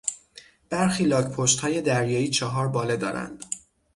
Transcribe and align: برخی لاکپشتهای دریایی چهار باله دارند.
برخی 0.69 1.03
لاکپشتهای 1.05 1.81
دریایی 1.81 2.29
چهار 2.29 2.67
باله 2.67 2.97
دارند. 2.97 3.45